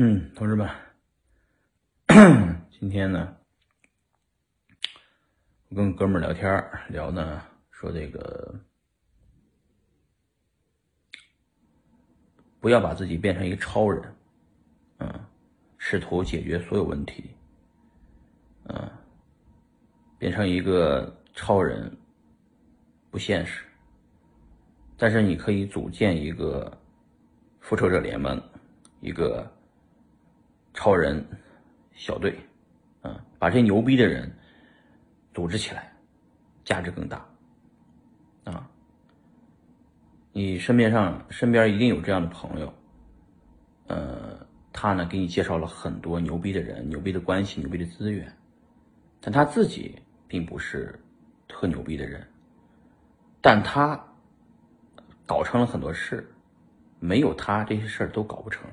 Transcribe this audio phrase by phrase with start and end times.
[0.00, 0.70] 嗯，同志们，
[2.70, 3.36] 今天呢，
[5.70, 8.54] 我跟哥们儿聊天聊呢，说这个
[12.60, 14.14] 不要把自己变成一个超人，
[14.98, 15.26] 嗯，
[15.78, 17.34] 试图解决所有问题，
[18.68, 18.88] 嗯，
[20.16, 21.92] 变成一个超人
[23.10, 23.64] 不现实，
[24.96, 26.80] 但是你可以组建一个
[27.58, 28.40] 复仇者联盟，
[29.00, 29.52] 一个。
[30.78, 31.26] 超人
[31.90, 32.38] 小队，
[33.02, 34.32] 嗯，把这牛逼的人
[35.34, 35.92] 组织起来，
[36.64, 37.26] 价值更大，
[38.44, 38.70] 啊，
[40.32, 42.72] 你身边上身边一定有这样的朋友，
[43.88, 48.32] 呃，他呢给你介绍了很多牛逼的人、牛逼的关系、牛逼的资源，
[49.20, 50.96] 但他自己并不是
[51.48, 52.24] 特牛逼的人，
[53.40, 54.00] 但他
[55.26, 56.32] 搞成了很多事，
[57.00, 58.70] 没有他这些事儿都搞不成。